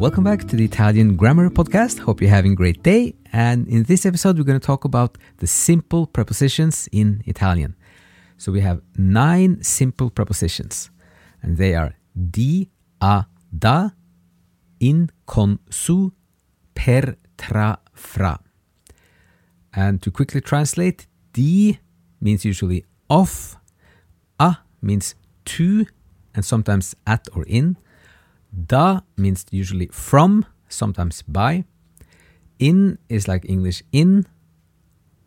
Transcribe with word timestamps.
Welcome 0.00 0.24
back 0.24 0.48
to 0.48 0.56
the 0.56 0.64
Italian 0.64 1.14
Grammar 1.14 1.50
Podcast. 1.50 1.98
Hope 1.98 2.22
you're 2.22 2.30
having 2.30 2.52
a 2.52 2.54
great 2.54 2.82
day. 2.82 3.16
And 3.34 3.68
in 3.68 3.82
this 3.82 4.06
episode, 4.06 4.38
we're 4.38 4.44
going 4.44 4.58
to 4.58 4.66
talk 4.66 4.86
about 4.86 5.18
the 5.36 5.46
simple 5.46 6.06
prepositions 6.06 6.88
in 6.90 7.22
Italian. 7.26 7.76
So 8.38 8.50
we 8.50 8.62
have 8.62 8.80
nine 8.96 9.62
simple 9.62 10.08
prepositions, 10.08 10.88
and 11.42 11.58
they 11.58 11.74
are 11.74 11.96
di, 12.30 12.70
a, 13.02 13.26
da, 13.58 13.90
in, 14.80 15.10
con, 15.26 15.58
su, 15.68 16.14
per, 16.74 17.18
tra, 17.36 17.78
fra. 17.92 18.40
And 19.74 20.00
to 20.00 20.10
quickly 20.10 20.40
translate, 20.40 21.08
di 21.34 21.78
means 22.22 22.46
usually 22.46 22.86
off, 23.10 23.58
a 24.38 24.60
means 24.80 25.14
to, 25.44 25.84
and 26.34 26.42
sometimes 26.42 26.96
at 27.06 27.28
or 27.36 27.44
in. 27.46 27.76
Da 28.52 29.00
means 29.16 29.46
usually 29.50 29.88
from, 29.92 30.46
sometimes 30.68 31.22
by. 31.22 31.64
In 32.58 32.98
is 33.08 33.28
like 33.28 33.48
English 33.48 33.82
in. 33.92 34.26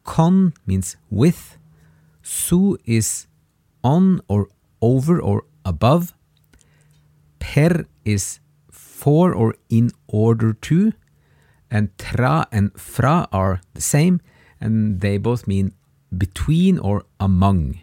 Con 0.04 0.54
means 0.66 0.98
with. 1.10 1.58
Su 2.22 2.78
is 2.86 3.28
on 3.84 4.22
or 4.28 4.48
over 4.82 5.20
or 5.22 5.44
above. 5.66 6.14
Per 7.40 7.86
is 8.06 8.40
for 8.70 9.34
or 9.34 9.56
in 9.70 9.92
order 10.08 10.54
to. 10.54 10.94
And 11.72 11.98
tra 11.98 12.48
and 12.52 12.72
fra 12.80 13.28
are 13.32 13.62
the 13.74 13.82
same, 13.82 14.22
and 14.62 15.02
they 15.02 15.18
both 15.18 15.48
mean 15.48 15.74
between 16.16 16.78
or 16.78 17.04
among. 17.20 17.80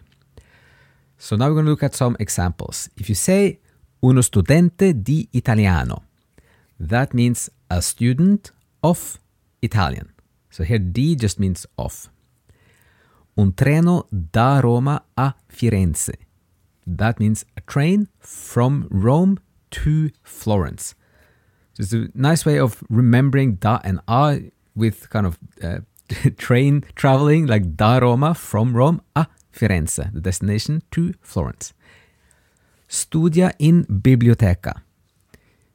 So 1.18 1.36
now 1.36 1.48
we're 1.48 1.54
going 1.54 1.64
to 1.64 1.70
look 1.72 1.82
at 1.82 1.94
some 1.94 2.16
examples. 2.20 2.88
If 2.96 3.08
you 3.08 3.14
say 3.14 3.58
uno 4.00 4.20
studente 4.20 5.02
di 5.02 5.28
italiano. 5.32 6.04
That 6.78 7.12
means 7.12 7.50
a 7.68 7.80
student 7.80 8.52
of 8.80 9.18
Italian. 9.60 10.12
So 10.50 10.64
here 10.64 10.78
di 10.78 11.14
just 11.14 11.38
means 11.38 11.66
of. 11.76 12.10
Un 13.36 13.52
treno 13.54 14.06
da 14.10 14.60
Roma 14.60 15.04
a 15.16 15.34
Firenze. 15.48 16.14
That 16.86 17.20
means 17.20 17.44
a 17.56 17.60
train 17.60 18.08
from 18.18 18.88
Rome 18.90 19.38
to 19.70 20.10
Florence. 20.22 20.94
So 21.74 21.82
it's 21.82 21.92
a 21.92 22.08
nice 22.14 22.44
way 22.44 22.58
of 22.58 22.82
remembering 22.88 23.56
da 23.56 23.80
and 23.84 24.00
a 24.08 24.50
with 24.74 25.08
kind 25.10 25.26
of 25.26 25.38
uh, 25.62 25.80
train 26.36 26.84
traveling, 26.96 27.46
like 27.46 27.76
da 27.76 27.98
Roma 27.98 28.34
from 28.34 28.74
Rome 28.74 29.02
a 29.14 29.26
Firenze, 29.52 30.12
the 30.12 30.20
destination 30.20 30.82
to 30.90 31.14
Florence. 31.20 31.72
Studia 32.90 33.52
in 33.58 33.86
biblioteca. 33.88 34.82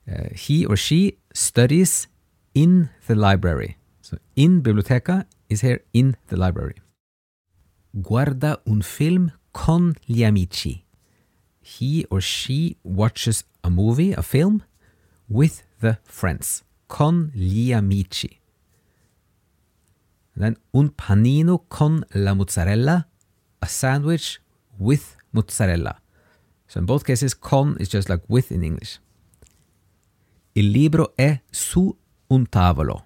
Uh, 0.05 0.27
he 0.35 0.65
or 0.65 0.75
she 0.75 1.17
studies 1.33 2.07
in 2.53 2.89
the 3.07 3.15
library. 3.15 3.77
So 4.01 4.17
in 4.35 4.61
biblioteca 4.61 5.25
is 5.49 5.61
here 5.61 5.79
in 5.93 6.17
the 6.27 6.35
library. 6.35 6.75
Guarda 7.95 8.59
un 8.67 8.81
film 8.81 9.31
con 9.53 9.95
gli 10.05 10.23
amici. 10.23 10.83
He 11.61 12.05
or 12.11 12.19
she 12.19 12.75
watches 12.83 13.45
a 13.63 13.69
movie, 13.69 14.11
a 14.11 14.21
film, 14.21 14.63
with 15.29 15.63
the 15.79 15.97
friends. 16.03 16.63
Con 16.87 17.31
gli 17.33 17.71
amici. 17.71 18.41
then 20.35 20.57
un 20.73 20.89
panino 20.89 21.63
con 21.67 22.05
la 22.11 22.33
mozzarella, 22.33 23.07
a 23.59 23.67
sandwich 23.67 24.41
with 24.77 25.15
mozzarella. 25.31 26.01
So 26.67 26.79
in 26.79 26.85
both 26.85 27.03
cases, 27.05 27.33
con 27.33 27.77
is 27.79 27.89
just 27.89 28.09
like 28.09 28.23
with 28.27 28.51
in 28.51 28.63
English. 28.63 28.99
Il 30.53 30.71
libro 30.71 31.13
è 31.17 31.41
su 31.51 31.95
un 32.29 32.45
tavolo. 32.45 33.05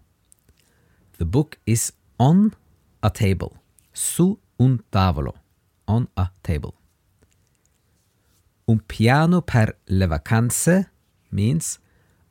The 1.17 1.25
book 1.25 1.59
is 1.65 1.91
on 2.17 2.55
a 3.01 3.09
table. 3.09 3.59
Su 3.91 4.39
un 4.57 4.83
tavolo. 4.89 5.33
On 5.85 6.07
a 6.15 6.31
table. 6.41 6.73
Un 8.65 8.79
piano 8.85 9.41
per 9.41 9.79
le 9.87 10.05
vacanze 10.05 10.91
means 11.31 11.79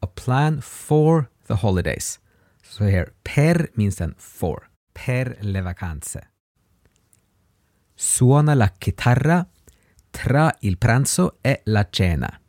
a 0.01 0.07
plan 0.07 0.61
for 0.61 1.29
the 1.47 1.57
holidays. 1.57 2.21
So 2.63 2.85
here, 2.85 3.13
per 3.25 3.71
means 3.75 3.97
then 3.97 4.15
for. 4.17 4.71
Per 4.95 5.37
le 5.41 5.61
vacanze. 5.63 6.31
Suona 7.97 8.55
la 8.55 8.69
chitarra 8.69 9.49
tra 10.11 10.55
il 10.61 10.77
pranzo 10.79 11.39
e 11.43 11.61
la 11.65 11.87
cena. 11.91 12.41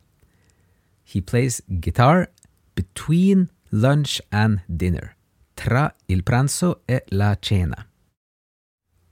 He 1.03 1.21
plays 1.21 1.61
guitar 1.67 2.31
between 2.75 3.49
lunch 3.71 4.21
and 4.31 4.61
dinner. 4.67 5.15
Tra 5.55 5.93
il 6.07 6.23
pranzo 6.23 6.81
e 6.85 7.03
la 7.09 7.35
cena. 7.39 7.87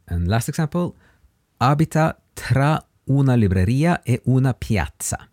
And 0.05 0.27
last 0.27 0.47
example, 0.47 0.95
abita 1.57 2.17
tra 2.33 2.81
una 3.05 3.35
libreria 3.35 4.01
e 4.03 4.21
una 4.25 4.53
piazza. 4.53 5.29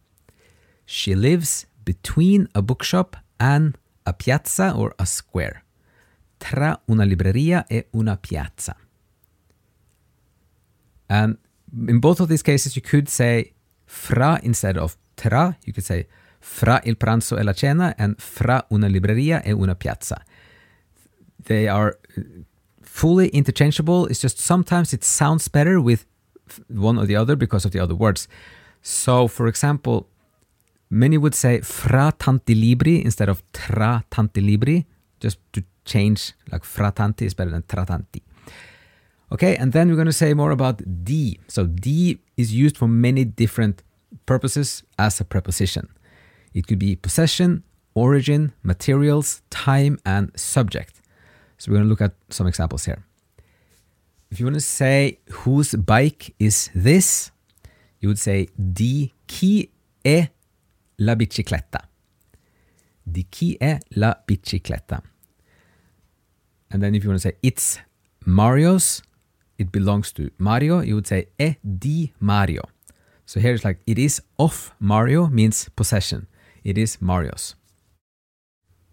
She 0.85 1.15
lives 1.15 1.67
between 1.85 2.49
a 2.53 2.63
bookshop 2.63 3.17
and 3.39 3.79
a 4.05 4.13
piazza 4.13 4.77
or 4.77 4.95
a 4.99 5.05
square. 5.05 5.63
Tra 6.39 6.81
una 6.87 7.05
libreria 7.05 7.67
e 7.67 7.87
una 7.93 8.17
piazza. 8.17 8.77
And 11.09 11.39
in 11.89 12.01
both 12.01 12.21
of 12.21 12.29
these 12.29 12.43
cases, 12.43 12.77
you 12.77 12.83
could 12.83 13.09
say 13.09 13.53
fra 13.87 14.41
instead 14.43 14.77
of 14.77 14.97
tra. 15.17 15.57
You 15.65 15.73
could 15.73 15.85
say 15.85 16.07
fra 16.41 16.81
il 16.85 16.97
pranzo 16.97 17.39
e 17.39 17.43
la 17.43 17.53
cena 17.53 17.95
and 17.97 18.21
fra 18.21 18.65
una 18.71 18.87
libreria 18.87 19.43
e 19.43 19.53
una 19.53 19.75
piazza. 19.75 20.23
They 21.45 21.69
are 21.69 21.99
uh, 22.17 22.23
fully 22.83 23.29
interchangeable. 23.29 24.07
It's 24.07 24.21
just 24.21 24.39
sometimes 24.39 24.93
it 24.93 25.05
sounds 25.05 25.49
better 25.49 25.81
with 25.81 26.07
one 26.69 26.99
or 26.99 27.07
the 27.07 27.17
other 27.17 27.37
because 27.37 27.65
of 27.65 27.73
the 27.73 27.81
other 27.81 27.95
words. 27.95 28.29
So, 28.83 29.29
for 29.29 29.47
example, 29.47 30.07
many 30.91 31.19
would 31.19 31.35
say 31.35 31.61
fra 31.61 32.13
tanti 32.19 32.55
libri 32.55 33.03
instead 33.03 33.29
of 33.29 33.43
tra 33.53 34.05
tanti 34.11 34.41
libri, 34.41 34.87
just 35.21 35.39
to 35.53 35.63
change, 35.85 36.35
like 36.53 36.65
fra 36.65 36.93
tanti 36.93 37.25
is 37.27 37.35
better 37.35 37.51
than 37.51 37.65
tra 37.67 37.85
tanti. 37.85 38.23
Okay, 39.35 39.57
and 39.57 39.73
then 39.73 39.89
we're 39.89 39.97
going 39.97 40.07
to 40.07 40.13
say 40.13 40.33
more 40.33 40.53
about 40.53 40.81
di. 41.05 41.41
So 41.49 41.67
di 41.67 42.21
is 42.37 42.55
used 42.55 42.79
for 42.79 42.87
many 42.87 43.25
different 43.25 43.83
purposes 44.27 44.85
as 44.97 45.21
a 45.21 45.25
preposition. 45.25 45.89
It 46.55 46.69
could 46.69 46.79
be 46.79 46.95
possession, 46.95 47.65
origin, 47.95 48.53
materials, 48.63 49.43
time, 49.51 49.99
and 50.07 50.31
subject. 50.39 51.03
So 51.59 51.73
we're 51.73 51.79
going 51.79 51.87
to 51.87 51.91
look 51.91 52.01
at 52.01 52.15
some 52.31 52.47
examples 52.47 52.85
here. 52.85 53.05
If 54.31 54.39
you 54.39 54.47
want 54.47 54.55
to 54.55 54.61
say 54.61 55.19
whose 55.31 55.75
bike 55.75 56.33
is 56.39 56.71
this, 56.73 57.33
you 57.99 58.09
would 58.09 58.21
say 58.21 58.47
di 58.57 59.13
chi 59.27 59.69
è 60.05 60.29
la 60.99 61.17
bicicletta. 61.17 61.89
Di 63.03 63.27
chi 63.29 63.57
è 63.61 63.81
la 63.97 64.15
bicicletta. 64.25 65.03
And 66.71 66.81
then 66.81 66.95
if 66.95 67.03
you 67.03 67.11
want 67.11 67.21
to 67.21 67.29
say 67.29 67.37
it's 67.43 67.81
Mario's, 68.25 69.03
it 69.59 69.71
belongs 69.73 70.13
to 70.13 70.31
Mario, 70.39 70.81
you 70.81 70.95
would 70.95 71.07
say 71.07 71.27
è 71.39 71.57
di 71.63 72.13
Mario. 72.21 72.63
So 73.27 73.41
here 73.41 73.55
it's 73.55 73.65
like 73.65 73.81
it 73.87 73.99
is 73.99 74.21
of 74.39 74.75
Mario 74.81 75.29
means 75.29 75.69
possession. 75.77 76.27
It 76.63 76.77
is 76.79 77.01
Mario's. 77.01 77.55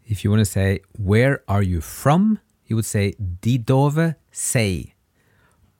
If 0.05 0.23
you 0.23 0.29
want 0.29 0.41
to 0.41 0.45
say 0.45 0.81
where 0.97 1.43
are 1.47 1.61
you 1.61 1.81
from, 1.81 2.39
you 2.65 2.75
would 2.75 2.85
say 2.85 3.13
di 3.41 3.57
dove 3.57 4.15
sei. 4.31 4.93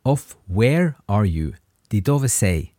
Of 0.06 0.36
where 0.48 0.96
are 1.08 1.26
you? 1.26 1.54
Di 1.90 2.02
dove 2.02 2.30
sei. 2.30 2.74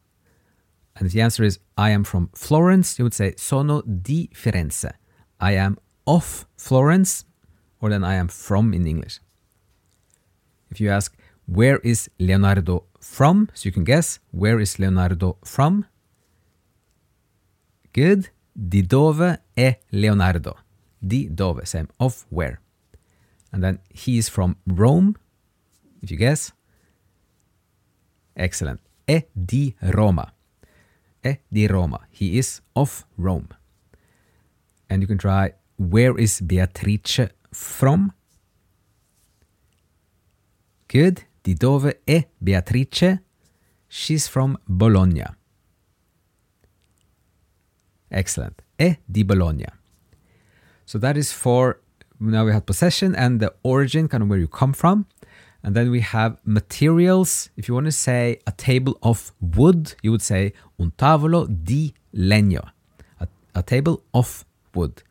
And 0.97 1.07
if 1.07 1.13
the 1.13 1.21
answer 1.21 1.45
is 1.45 1.59
I 1.77 1.91
am 1.91 2.05
from 2.05 2.31
Florence, 2.35 2.99
you 2.99 3.05
would 3.05 3.15
say 3.15 3.35
sono 3.37 3.83
di 3.83 4.29
Firenze. 4.35 4.93
I 5.41 5.53
am 5.53 5.79
of 6.07 6.47
Florence, 6.57 7.25
or 7.81 7.91
then 7.91 8.05
I 8.05 8.15
am 8.15 8.29
from 8.29 8.75
in 8.75 8.87
English. 8.87 9.21
If 10.71 10.81
you 10.81 10.91
ask 10.91 11.17
Where 11.47 11.79
is 11.79 12.09
Leonardo 12.19 12.85
from? 13.01 13.49
So 13.55 13.69
you 13.69 13.73
can 13.73 13.85
guess. 13.85 14.21
Where 14.31 14.61
is 14.61 14.79
Leonardo 14.79 15.37
from? 15.45 15.87
Good. 17.93 18.31
Di 18.55 18.83
dove 18.83 19.41
è 19.57 19.79
Leonardo? 19.91 20.57
Di 20.99 21.29
dove, 21.29 21.67
same. 21.67 21.89
Of 21.99 22.27
where? 22.31 22.61
And 23.53 23.63
then 23.63 23.81
he 23.91 24.19
is 24.19 24.29
from 24.29 24.57
Rome, 24.67 25.17
if 26.03 26.11
you 26.11 26.17
guess. 26.17 26.53
Excellent. 28.37 28.81
È 29.07 29.27
di 29.35 29.75
Roma. 29.81 30.33
È 31.23 31.39
di 31.51 31.67
Roma. 31.67 32.07
He 32.11 32.39
is 32.39 32.63
of 32.75 33.05
Rome. 33.17 33.49
And 34.89 35.03
you 35.03 35.07
can 35.07 35.19
try 35.19 35.53
where 35.77 36.19
is 36.19 36.41
Beatrice 36.41 37.29
from? 37.53 38.13
Good. 40.89 41.25
Di 41.43 41.55
dove 41.55 42.01
è 42.05 42.29
Beatrice? 42.39 43.23
She's 43.89 44.29
from 44.29 44.59
Bologna. 44.65 45.37
Excellent. 48.09 48.63
È 48.77 48.99
di 49.05 49.25
Bologna. 49.25 49.79
So 50.85 50.99
that 50.99 51.17
is 51.17 51.33
for 51.33 51.81
now 52.21 52.45
we 52.45 52.53
have 52.53 52.65
possession 52.65 53.15
and 53.15 53.41
the 53.41 53.53
origin, 53.63 54.09
kind 54.09 54.23
of 54.23 54.29
where 54.29 54.39
you 54.39 54.49
come 54.49 54.73
from. 54.73 55.07
And 55.65 55.75
then 55.75 55.91
we 55.91 56.01
have 56.01 56.39
materials. 56.45 57.51
If 57.57 57.69
you 57.69 57.75
want 57.75 57.87
to 57.87 57.93
say 57.93 58.39
a 58.47 58.53
table 58.53 58.99
of 59.03 59.33
wood, 59.41 59.95
you 60.03 60.11
would 60.11 60.23
say 60.23 60.53
un 60.79 60.93
tavolo 60.97 61.47
di 61.47 61.95
legno, 62.15 62.71
a, 63.21 63.29
a 63.55 63.63
table 63.63 64.03
of 64.13 64.45
wood. 64.75 65.03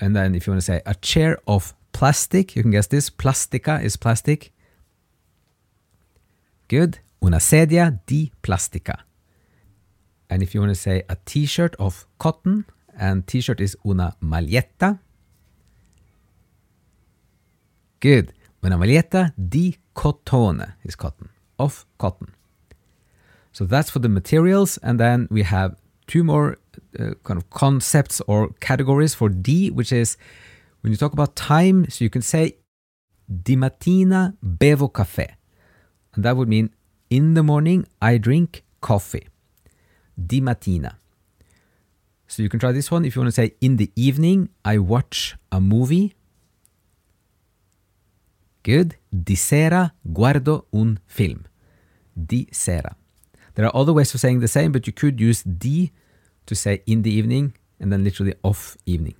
And 0.00 0.14
then 0.14 0.34
if 0.34 0.46
you 0.46 0.52
want 0.52 0.60
to 0.60 0.66
say 0.66 0.82
a 0.86 0.94
chair 0.94 1.38
of 1.46 1.74
plastic, 1.92 2.54
you 2.54 2.62
can 2.62 2.70
guess 2.70 2.86
this. 2.86 3.10
Plastica 3.10 3.80
is 3.82 3.96
plastic. 3.96 4.52
Good. 6.74 6.98
Una 7.22 7.38
sedia 7.38 8.00
di 8.04 8.32
plastica. 8.40 9.06
And 10.28 10.42
if 10.42 10.54
you 10.54 10.60
want 10.60 10.74
to 10.74 10.80
say 10.80 11.04
a 11.08 11.16
t 11.24 11.46
shirt 11.46 11.76
of 11.78 12.04
cotton, 12.18 12.64
and 12.98 13.24
t 13.28 13.40
shirt 13.40 13.60
is 13.60 13.76
una 13.86 14.16
maglietta. 14.20 14.98
Good. 18.00 18.32
Una 18.64 18.76
maglietta 18.76 19.32
di 19.36 19.78
cotone 19.94 20.74
is 20.82 20.96
cotton, 20.96 21.28
of 21.60 21.86
cotton. 21.96 22.34
So 23.52 23.66
that's 23.66 23.88
for 23.88 24.00
the 24.00 24.08
materials. 24.08 24.76
And 24.78 24.98
then 24.98 25.28
we 25.30 25.44
have 25.44 25.76
two 26.08 26.24
more 26.24 26.58
uh, 26.98 27.14
kind 27.22 27.38
of 27.38 27.48
concepts 27.50 28.20
or 28.26 28.48
categories 28.58 29.14
for 29.14 29.28
di, 29.28 29.70
which 29.70 29.92
is 29.92 30.16
when 30.80 30.90
you 30.92 30.96
talk 30.96 31.12
about 31.12 31.36
time, 31.36 31.86
so 31.88 32.02
you 32.02 32.10
can 32.10 32.22
say 32.22 32.56
di 33.28 33.54
mattina 33.54 34.34
bevo 34.42 34.88
caffè. 34.88 35.36
And 36.14 36.24
that 36.24 36.36
would 36.36 36.48
mean 36.48 36.70
in 37.10 37.34
the 37.34 37.42
morning 37.42 37.86
I 38.00 38.18
drink 38.18 38.64
coffee. 38.80 39.28
Di 40.14 40.40
mattina. 40.40 40.96
So 42.26 42.42
you 42.42 42.48
can 42.48 42.60
try 42.60 42.72
this 42.72 42.90
one 42.90 43.04
if 43.04 43.14
you 43.14 43.22
want 43.22 43.34
to 43.34 43.40
say 43.40 43.54
in 43.60 43.76
the 43.76 43.90
evening 43.96 44.48
I 44.64 44.78
watch 44.78 45.36
a 45.52 45.60
movie. 45.60 46.14
Good. 48.62 48.96
Di 49.12 49.34
sera 49.34 49.92
guardo 50.12 50.66
un 50.72 50.98
film. 51.06 51.46
Di 52.16 52.48
sera. 52.50 52.96
There 53.54 53.66
are 53.66 53.76
other 53.76 53.92
ways 53.92 54.14
of 54.14 54.20
saying 54.20 54.40
the 54.40 54.48
same, 54.48 54.72
but 54.72 54.86
you 54.86 54.92
could 54.92 55.20
use 55.20 55.42
di 55.42 55.92
to 56.46 56.54
say 56.54 56.82
in 56.86 57.02
the 57.02 57.10
evening 57.10 57.54
and 57.78 57.92
then 57.92 58.02
literally 58.02 58.34
off 58.42 58.76
evening. 58.86 59.16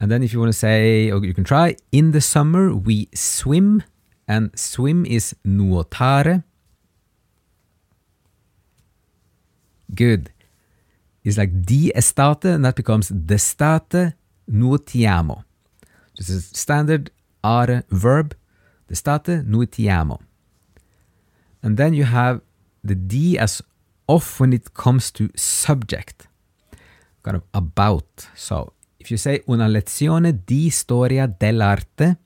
And 0.00 0.10
then 0.10 0.22
if 0.22 0.32
you 0.32 0.38
want 0.38 0.52
to 0.52 0.58
say, 0.58 1.10
or 1.10 1.24
you 1.24 1.34
can 1.34 1.44
try, 1.44 1.74
in 1.90 2.12
the 2.12 2.20
summer 2.20 2.74
we 2.74 3.08
swim, 3.14 3.82
and 4.28 4.50
swim 4.54 5.06
is 5.06 5.34
nuotare. 5.44 6.44
Good. 9.94 10.30
It's 11.24 11.38
like 11.38 11.62
di 11.62 11.90
estate, 11.96 12.44
and 12.44 12.64
that 12.64 12.76
becomes 12.76 13.10
di'estate 13.10 14.14
nuotiamo. 14.50 15.44
This 16.16 16.28
is 16.28 16.50
standard 16.52 17.10
are 17.42 17.84
verb, 17.90 18.34
d'estate 18.86 19.42
nuotiamo. 19.44 20.20
And 21.62 21.76
then 21.76 21.94
you 21.94 22.04
have 22.04 22.40
the 22.84 22.94
d 22.94 23.38
as 23.38 23.62
off 24.06 24.40
when 24.40 24.52
it 24.52 24.74
comes 24.74 25.10
to 25.12 25.30
subject, 25.34 26.28
kind 27.22 27.36
of 27.36 27.42
about. 27.52 28.28
So 28.34 28.74
if 28.98 29.10
you 29.10 29.16
say 29.16 29.42
una 29.48 29.66
lezione 29.66 30.44
di 30.44 30.70
storia 30.70 31.26
dell'arte, 31.26 32.18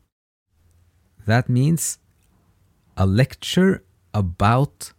that 1.27 1.49
means 1.49 1.99
a 2.97 3.07
lecture 3.07 3.83
about 4.13 4.93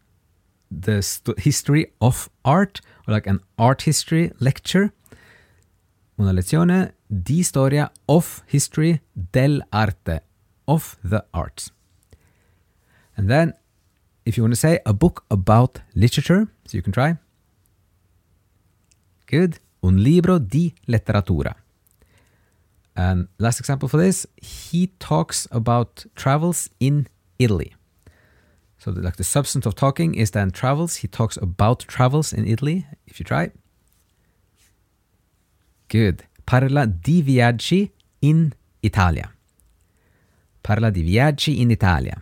the 0.71 1.01
st- 1.01 1.39
history 1.39 1.93
of 1.99 2.29
art, 2.43 2.81
or 3.07 3.13
like 3.13 3.27
an 3.27 3.39
art 3.57 3.83
history 3.83 4.31
lecture. 4.39 4.93
Una 6.17 6.31
lezione 6.31 6.95
di 7.07 7.43
storia 7.43 7.91
of 8.05 8.43
history 8.47 9.01
dell'arte, 9.13 10.21
of 10.65 10.97
the 11.03 11.25
arts. 11.31 11.71
And 13.15 13.29
then, 13.29 13.53
if 14.25 14.37
you 14.37 14.43
want 14.43 14.53
to 14.53 14.59
say 14.59 14.79
a 14.85 14.93
book 14.93 15.25
about 15.29 15.81
literature, 15.93 16.47
so 16.65 16.77
you 16.77 16.81
can 16.81 16.93
try. 16.93 17.17
Good. 19.25 19.59
Un 19.81 19.97
libro 19.97 20.39
di 20.39 20.73
letteratura. 20.85 21.62
And 22.95 23.27
last 23.39 23.59
example 23.59 23.89
for 23.89 23.97
this, 23.97 24.25
he 24.37 24.87
talks 24.99 25.47
about 25.51 26.05
travels 26.15 26.69
in 26.79 27.07
Italy. 27.39 27.73
So, 28.77 28.91
the, 28.91 29.01
like 29.01 29.15
the 29.15 29.23
substance 29.23 29.65
of 29.65 29.75
talking 29.75 30.13
is 30.13 30.31
then 30.31 30.51
travels. 30.51 30.97
He 30.97 31.07
talks 31.07 31.37
about 31.37 31.79
travels 31.87 32.33
in 32.33 32.45
Italy. 32.45 32.85
If 33.07 33.19
you 33.19 33.25
try. 33.25 33.51
Good. 35.87 36.23
Parla 36.45 36.87
di 36.87 37.21
viaggi 37.21 37.91
in 38.21 38.53
Italia. 38.81 39.31
Parla 40.61 40.91
di 40.91 41.03
viaggi 41.03 41.59
in 41.61 41.71
Italia. 41.71 42.21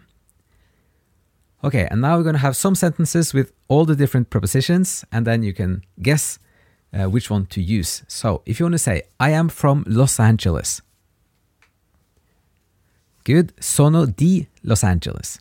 Okay, 1.63 1.87
and 1.91 2.01
now 2.01 2.17
we're 2.17 2.23
going 2.23 2.33
to 2.33 2.39
have 2.39 2.55
some 2.55 2.75
sentences 2.75 3.33
with 3.33 3.51
all 3.67 3.85
the 3.85 3.95
different 3.95 4.29
prepositions, 4.29 5.05
and 5.11 5.27
then 5.27 5.43
you 5.43 5.53
can 5.53 5.83
guess 6.01 6.39
uh, 6.93 7.09
which 7.09 7.29
one 7.29 7.45
to 7.47 7.61
use. 7.61 8.03
So, 8.07 8.41
if 8.45 8.59
you 8.59 8.65
want 8.65 8.73
to 8.73 8.79
say, 8.79 9.03
I 9.19 9.31
am 9.31 9.49
from 9.49 9.83
Los 9.87 10.19
Angeles. 10.19 10.81
Good. 13.23 13.53
Sono 13.59 14.05
di 14.05 14.47
Los 14.63 14.83
Angeles. 14.83 15.39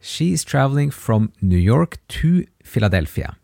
She 0.00 0.32
is 0.32 0.44
traveling 0.44 0.90
from 0.90 1.32
New 1.40 1.56
York 1.56 1.98
to 2.08 2.44
Philadelphia. 2.62 3.36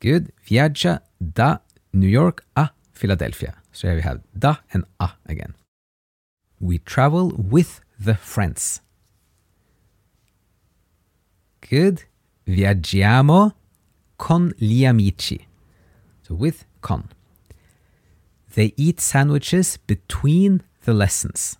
Good. 0.00 0.32
Viaggia 0.46 1.00
da 1.20 1.58
New 1.92 2.08
York 2.08 2.44
a 2.56 2.70
Philadelphia. 2.92 3.54
So 3.72 3.88
here 3.88 3.96
we 3.96 4.02
have 4.02 4.20
da 4.36 4.56
and 4.72 4.84
a 5.00 5.10
again. 5.26 5.54
We 6.60 6.78
travel 6.78 7.32
with 7.36 7.80
the 7.98 8.14
friends. 8.14 8.80
Good. 11.60 12.04
Viaggiamo 12.46 13.54
con 14.24 14.54
gli 14.56 14.86
amici. 14.86 15.46
So 16.22 16.34
with 16.34 16.64
con. 16.80 17.10
They 18.54 18.72
eat 18.74 18.98
sandwiches 18.98 19.76
between 19.76 20.62
the 20.84 20.94
lessons. 20.94 21.58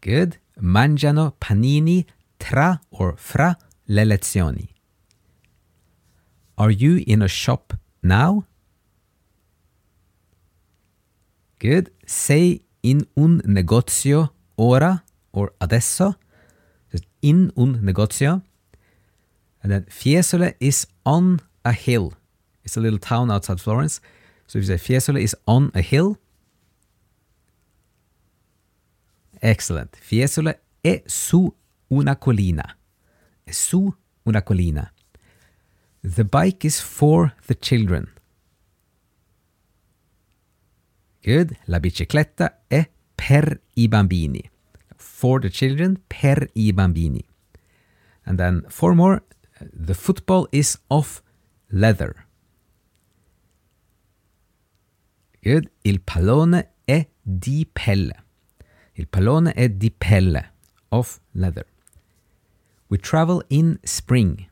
Good. 0.00 0.40
Mangiano 0.60 1.36
panini 1.38 2.04
tra 2.38 2.80
or 2.90 3.14
fra 3.16 3.56
le 3.86 4.04
lezioni. 4.04 4.68
Are 6.56 6.72
you 6.72 7.00
in 7.06 7.22
a 7.22 7.28
shop 7.28 7.72
now? 8.02 8.44
Good. 11.60 11.92
Sei 12.04 12.64
in 12.80 13.06
un 13.14 13.40
negozio 13.44 14.34
ora 14.56 15.04
or 15.30 15.54
adesso. 15.60 16.16
In 17.20 17.52
un 17.54 17.78
negozio. 17.80 18.42
And 19.62 19.70
then 19.70 19.84
Fiesole 19.88 20.54
is 20.60 20.86
on 21.04 21.40
a 21.64 21.72
hill. 21.72 22.14
It's 22.64 22.76
a 22.76 22.80
little 22.80 22.98
town 22.98 23.30
outside 23.30 23.60
Florence. 23.60 24.00
So 24.46 24.58
if 24.58 24.68
you 24.68 24.76
say 24.76 24.94
Fiesole 24.94 25.20
is 25.20 25.36
on 25.46 25.70
a 25.74 25.80
hill. 25.80 26.18
Excellent. 29.40 29.96
Fiesole 29.96 30.60
è 30.80 31.02
su 31.06 31.52
una 31.88 32.16
collina. 32.16 32.76
È 33.44 33.50
su 33.50 33.92
una 34.24 34.42
collina. 34.42 34.92
The 36.02 36.24
bike 36.24 36.64
is 36.64 36.80
for 36.80 37.34
the 37.46 37.54
children. 37.54 38.08
Good. 41.22 41.56
La 41.66 41.78
bicicletta 41.78 42.64
è 42.66 42.90
per 43.14 43.60
i 43.74 43.86
bambini. 43.86 44.50
For 44.96 45.40
the 45.40 45.50
children, 45.50 46.02
per 46.08 46.48
i 46.54 46.72
bambini. 46.72 47.24
And 48.24 48.38
then 48.38 48.64
four 48.68 48.94
more. 48.94 49.22
The 49.72 49.94
football 49.94 50.48
is 50.52 50.78
of 50.88 51.22
leather. 51.70 52.26
Good. 55.42 55.70
Il 55.82 56.00
pallone 56.00 56.74
è 56.84 57.08
di 57.20 57.66
pelle. 57.70 58.24
Il 58.94 59.08
pallone 59.08 59.52
è 59.52 59.68
di 59.68 59.90
pelle, 59.90 60.52
of 60.90 61.20
leather. 61.32 61.66
We 62.88 62.98
travel 62.98 63.42
in 63.48 63.78
spring. 63.82 64.48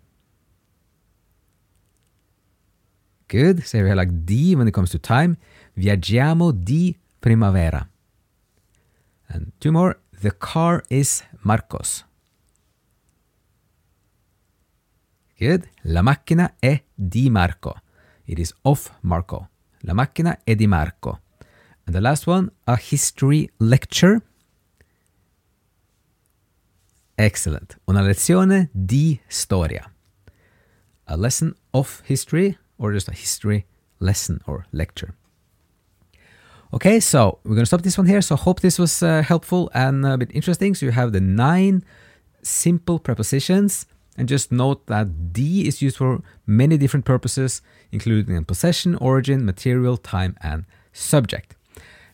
Good. 3.28 3.62
Say 3.62 3.82
we 3.82 3.94
like 3.94 4.24
di 4.24 4.56
when 4.56 4.66
it 4.66 4.72
comes 4.72 4.90
to 4.90 4.98
time. 4.98 5.36
Viaggiamo 5.76 6.50
di 6.50 6.98
primavera. 7.20 7.88
And 9.28 9.52
two 9.60 9.70
more. 9.70 10.00
The 10.20 10.32
car 10.36 10.82
is 10.90 11.22
Marco's. 11.44 12.04
Good. 15.40 15.70
La 15.84 16.02
macchina 16.02 16.56
è 16.58 16.84
di 16.94 17.30
Marco. 17.30 17.74
It 18.24 18.38
is 18.38 18.54
of 18.60 18.92
Marco. 19.00 19.48
La 19.84 19.94
macchina 19.94 20.38
è 20.44 20.54
di 20.54 20.66
Marco. 20.66 21.22
And 21.86 21.94
the 21.94 22.00
last 22.00 22.26
one, 22.26 22.50
a 22.66 22.76
history 22.76 23.50
lecture. 23.56 24.20
Excellent. 27.16 27.78
Una 27.86 28.02
lezione 28.02 28.68
di 28.72 29.18
storia. 29.28 29.90
A 31.04 31.16
lesson 31.16 31.54
of 31.70 32.02
history 32.04 32.58
or 32.76 32.92
just 32.92 33.08
a 33.08 33.14
history 33.14 33.64
lesson 33.98 34.40
or 34.44 34.66
lecture. 34.72 35.14
Okay, 36.74 37.00
so 37.00 37.38
we're 37.44 37.54
going 37.54 37.64
to 37.64 37.66
stop 37.66 37.80
this 37.80 37.96
one 37.96 38.06
here. 38.06 38.20
So 38.20 38.36
hope 38.36 38.60
this 38.60 38.78
was 38.78 39.02
uh, 39.02 39.22
helpful 39.22 39.70
and 39.72 40.04
a 40.04 40.18
bit 40.18 40.30
interesting. 40.34 40.74
So 40.74 40.84
you 40.84 40.92
have 40.92 41.12
the 41.12 41.20
nine 41.20 41.82
simple 42.42 42.98
prepositions 42.98 43.86
and 44.20 44.28
just 44.28 44.52
note 44.52 44.86
that 44.86 45.32
di 45.32 45.66
is 45.66 45.80
used 45.80 45.96
for 45.96 46.20
many 46.46 46.76
different 46.76 47.06
purposes, 47.06 47.62
including 47.90 48.44
possession, 48.44 48.94
origin, 48.96 49.46
material, 49.46 49.96
time, 49.96 50.36
and 50.42 50.66
subject. 50.92 51.56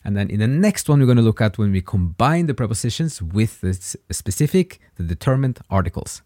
And 0.05 0.15
then 0.15 0.29
in 0.29 0.39
the 0.39 0.47
next 0.47 0.87
one, 0.87 0.99
we're 0.99 1.05
going 1.05 1.17
to 1.17 1.29
look 1.29 1.41
at 1.41 1.57
when 1.57 1.73
we 1.73 1.81
combine 1.81 2.45
the 2.45 2.53
prepositions 2.53 3.21
with 3.21 3.59
the 3.59 3.73
specific, 4.13 4.79
the 4.95 5.03
determined 5.03 5.59
articles. 5.69 6.21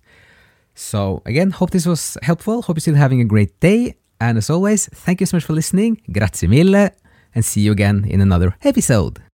So 0.75 1.23
again, 1.25 1.49
hope 1.49 1.71
this 1.71 1.87
was 1.87 2.15
helpful. 2.21 2.61
Hope 2.61 2.77
you're 2.77 2.81
still 2.81 2.93
having 2.93 3.21
a 3.21 3.25
great 3.25 3.59
day. 3.59 3.95
And 4.19 4.37
as 4.37 4.51
always, 4.51 4.85
thank 4.85 5.19
you 5.19 5.25
so 5.25 5.37
much 5.37 5.45
for 5.45 5.53
listening. 5.53 5.99
Grazie 6.11 6.45
mille. 6.45 6.91
And 7.33 7.43
see 7.43 7.61
you 7.61 7.71
again 7.71 8.05
in 8.07 8.21
another 8.21 8.55
episode. 8.61 9.30